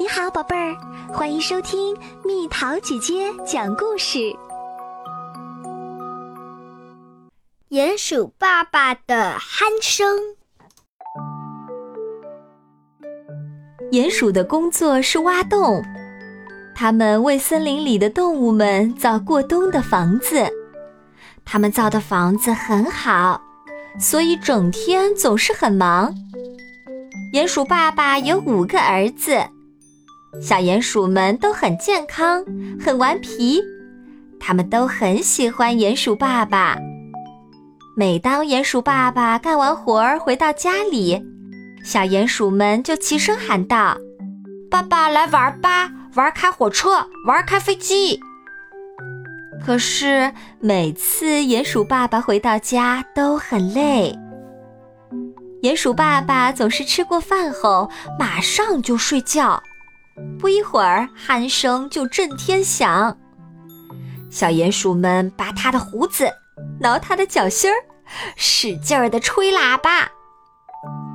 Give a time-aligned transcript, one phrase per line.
[0.00, 0.76] 你好，宝贝儿，
[1.12, 1.92] 欢迎收听
[2.24, 4.18] 蜜桃姐姐讲故事。
[7.70, 10.16] 鼹鼠爸爸的鼾声。
[13.90, 15.82] 鼹鼠的工作是挖洞，
[16.76, 20.48] 他们为森林里的动物们造过冬的房子。
[21.44, 23.42] 他们造的房子很好，
[23.98, 26.14] 所以整天总是很忙。
[27.32, 29.44] 鼹鼠爸爸有五个儿子。
[30.40, 32.44] 小鼹鼠们都很健康，
[32.80, 33.60] 很顽皮，
[34.38, 36.76] 他们都很喜欢鼹鼠爸爸。
[37.96, 41.20] 每当鼹鼠爸爸干完活儿回到家里，
[41.84, 43.98] 小鼹鼠们就齐声喊道
[44.70, 48.20] ：“爸爸来玩吧，玩开火车，玩开飞机。”
[49.66, 54.16] 可是每次鼹鼠爸爸回到家都很累。
[55.62, 59.60] 鼹鼠爸爸总是吃过饭后马上就睡觉。
[60.38, 63.16] 不一会儿，鼾声就震天响。
[64.30, 66.30] 小鼹鼠们拔它的胡子，
[66.80, 67.76] 挠它的脚心儿，
[68.36, 70.08] 使劲儿地吹喇叭。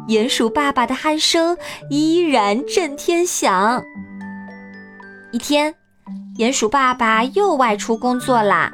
[0.07, 1.57] 鼹鼠爸爸的鼾声
[1.89, 3.81] 依然震天响。
[5.31, 5.73] 一天，
[6.37, 8.71] 鼹鼠爸爸又外出工作啦。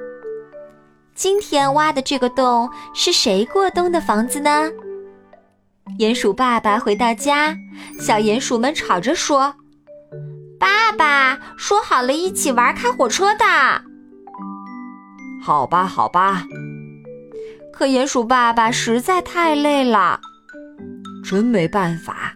[1.13, 4.71] 今天挖的这个洞是谁过冬的房子呢？
[5.99, 7.55] 鼹鼠爸爸回到家，
[7.99, 9.53] 小鼹鼠们吵着说。
[10.59, 13.45] 爸爸说好了一起玩开火车的。
[15.41, 16.43] 好吧，好吧。
[17.73, 20.19] 可鼹鼠爸爸实在太累了，
[21.23, 22.33] 真没办法。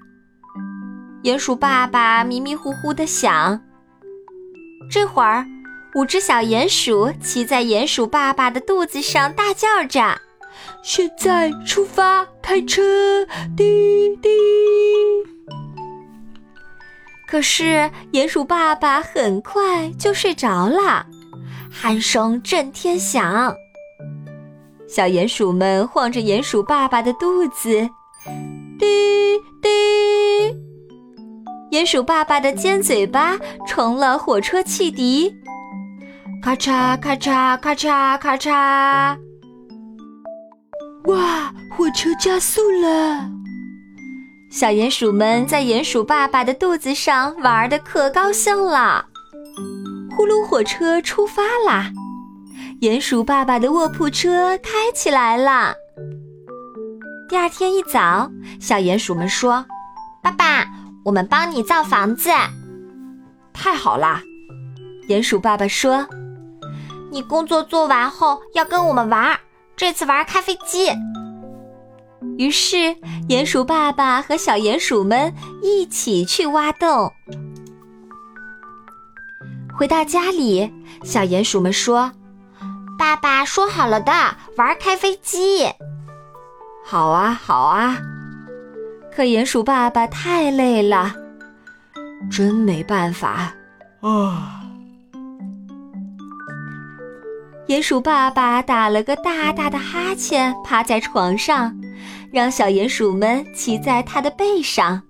[1.23, 3.61] 鼹鼠爸爸迷迷糊糊的想。
[4.89, 5.45] 这会儿，
[5.95, 10.21] 五只小鼹鼠骑在鼹鼠爸爸的肚子上，大叫着
[10.81, 13.25] ：“现在出发，开车！”
[13.57, 14.29] 滴滴。
[17.34, 21.03] 可是鼹鼠爸爸很快就睡着了，
[21.81, 23.52] 鼾声震天响。
[24.88, 27.90] 小鼹鼠们晃着鼹鼠爸爸的肚子，
[28.78, 28.85] 滴
[29.63, 29.68] 滴。
[31.72, 33.36] 鼹鼠爸爸的尖嘴巴
[33.68, 35.34] 成了火车汽笛，
[36.40, 39.18] 咔嚓咔嚓咔嚓咔嚓。
[41.06, 43.28] 哇，火车加速了！
[44.53, 49.03] 小鼹鼠们在鼹鼠爸爸的肚子上玩的可高兴了。
[50.16, 51.90] 呼噜，火车出发啦！
[52.80, 55.74] 鼹鼠爸爸的卧铺车开起来了。
[57.28, 58.30] 第二天一早，
[58.62, 59.66] 小鼹鼠们说
[60.22, 60.68] ：“爸爸，
[61.03, 62.30] 我们帮你造房子。”
[63.53, 64.22] 太好啦！
[65.09, 66.08] 鼹鼠爸爸说
[67.09, 69.36] ：“你工作做完后要跟我们玩，
[69.75, 70.92] 这次玩开飞机。”
[72.38, 72.95] 于是，
[73.29, 77.11] 鼹鼠爸爸和小鼹鼠们一起去挖洞。
[79.78, 80.72] 回到家里，
[81.03, 82.12] 小鼹鼠们说
[82.97, 84.12] ：“爸爸说好了的，
[84.57, 85.67] 玩开飞机。
[86.85, 87.97] ”“好啊，好啊。”
[89.16, 91.13] 可鼹鼠爸爸太累了，
[92.31, 93.53] 真没办法
[94.01, 94.59] 啊。
[97.67, 101.75] 鼹鼠爸爸打了个大大的哈欠，趴在床上，
[102.33, 105.03] 让小鼹鼠们骑在他的背上。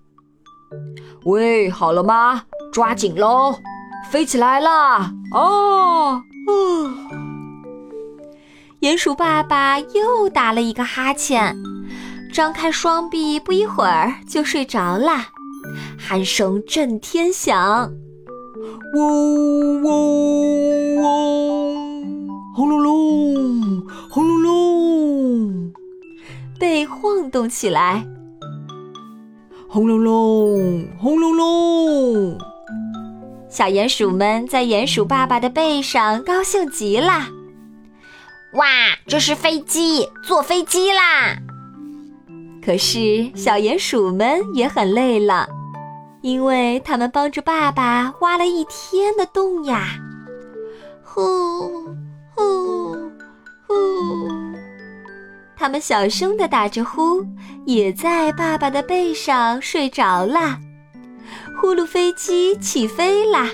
[1.23, 2.43] 喂，好了吗？
[2.73, 3.55] 抓紧喽，
[4.09, 5.13] 飞起来啦！
[5.33, 6.21] 哦，
[8.81, 11.55] 鼹鼠爸爸又打了一个哈欠，
[12.33, 15.27] 张开双臂，不一会儿就睡着了，
[16.09, 17.89] 鼾声震天响，
[18.95, 21.62] 嗡嗡嗡。
[27.33, 28.05] 动起来。
[29.67, 32.37] 轰隆隆，轰隆隆，
[33.49, 37.27] 小鼹鼠们在鼹鼠爸爸的背上高兴极了。
[38.53, 38.67] 哇，
[39.07, 41.35] 这是飞机，坐飞机啦！
[42.63, 45.49] 可是小鼹鼠们也很累了，
[46.21, 49.97] 因为他们帮着爸爸挖了一天的洞呀。
[51.03, 51.23] 呼。
[51.23, 51.82] 呼
[55.63, 57.25] 他们小声的打着呼，
[57.65, 60.59] 也在爸爸的背上睡着了。
[61.55, 63.49] 呼噜飞机起飞啦，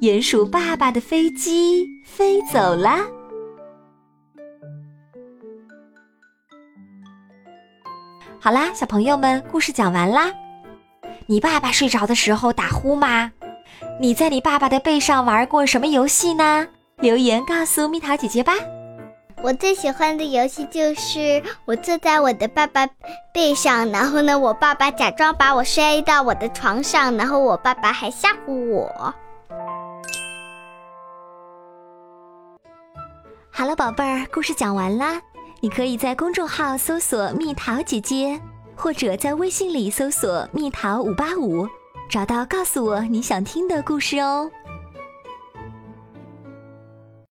[0.00, 3.00] 鼹鼠爸爸的飞机飞走啦。
[8.38, 10.32] 好啦，小朋友们，故事讲完啦。
[11.26, 13.32] 你爸爸睡着的时候打呼吗？
[14.00, 16.68] 你在你爸爸的背上玩过什么游戏呢？
[16.98, 18.52] 留言告诉蜜桃姐姐吧。
[19.44, 22.86] 我最喜欢的游戏就是我坐在我的爸爸
[23.30, 29.14] 背上，然后呢，我爸爸假装把我摔到我的床上，然后我爸爸还吓唬我。
[33.50, 35.20] 好了，宝贝儿，故事讲完啦。
[35.60, 38.40] 你可以在公众号搜索“蜜桃姐姐”，
[38.74, 41.68] 或者在微信里搜索“蜜桃五八五”，
[42.08, 44.50] 找到告诉我你想听的故事哦。